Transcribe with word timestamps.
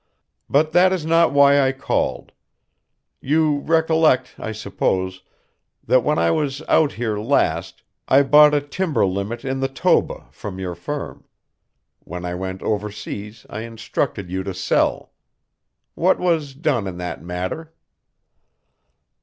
"But 0.49 0.71
that 0.71 0.91
is 0.91 1.05
not 1.05 1.31
why 1.31 1.61
I 1.61 1.71
called. 1.71 2.31
You 3.19 3.59
recollect, 3.59 4.33
I 4.39 4.51
suppose, 4.51 5.21
that 5.83 6.03
when 6.03 6.17
I 6.17 6.31
was 6.31 6.63
out 6.67 6.93
here 6.93 7.19
last 7.19 7.83
I 8.07 8.23
bought 8.23 8.55
a 8.55 8.61
timber 8.61 9.05
limit 9.05 9.45
in 9.45 9.59
the 9.59 9.67
Toba 9.67 10.25
from 10.31 10.57
your 10.57 10.73
firm. 10.73 11.25
When 11.99 12.25
I 12.25 12.33
went 12.33 12.63
overseas 12.63 13.45
I 13.47 13.59
instructed 13.61 14.31
you 14.31 14.41
to 14.41 14.55
sell. 14.55 15.11
What 15.93 16.17
was 16.17 16.55
done 16.55 16.87
in 16.87 16.97
that 16.97 17.21
matter?" 17.23 17.71